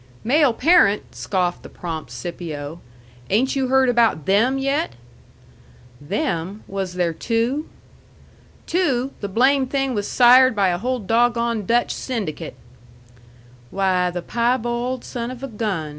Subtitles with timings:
[0.23, 2.81] "Male parent!" scoffed the prompt Scipio.
[3.29, 4.93] "Ain't you heard about THEM yet?"
[6.01, 6.63] "Them?
[6.67, 7.69] Was there two?"
[8.65, 9.11] "Two?
[9.21, 12.55] The blamed thing was sired by a whole doggone Dutch syndicate."
[13.69, 15.89] "Why, the piebald son of a gun!"